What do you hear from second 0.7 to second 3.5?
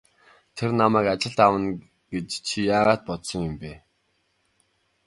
намайг ажилд авна гэж чи яагаад бодсон